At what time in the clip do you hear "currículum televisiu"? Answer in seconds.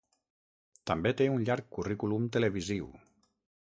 1.79-2.93